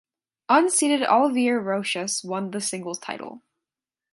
[0.49, 3.43] Unseeded Olivier Rochus won the singles title.